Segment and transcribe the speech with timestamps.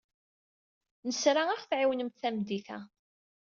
[1.07, 2.79] Nesra ad ɣ-tɛiwnemt tameddit-a.